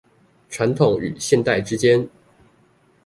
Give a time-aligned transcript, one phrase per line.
[0.49, 2.09] 傳統與現代之間